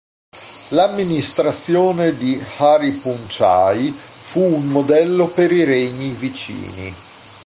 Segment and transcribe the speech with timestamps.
[0.69, 6.95] L'amministrazione di Hariphunchai fu un modello per i regni vicini.